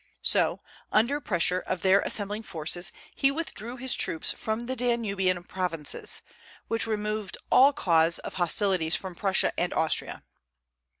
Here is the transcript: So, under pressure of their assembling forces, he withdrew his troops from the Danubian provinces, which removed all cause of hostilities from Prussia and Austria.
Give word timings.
So, 0.23 0.61
under 0.91 1.21
pressure 1.21 1.59
of 1.59 1.83
their 1.83 1.99
assembling 1.99 2.41
forces, 2.41 2.91
he 3.13 3.29
withdrew 3.29 3.77
his 3.77 3.93
troops 3.93 4.31
from 4.31 4.65
the 4.65 4.75
Danubian 4.75 5.43
provinces, 5.47 6.23
which 6.67 6.87
removed 6.87 7.37
all 7.51 7.71
cause 7.71 8.17
of 8.17 8.33
hostilities 8.33 8.95
from 8.95 9.13
Prussia 9.13 9.53
and 9.59 9.71
Austria. 9.75 10.23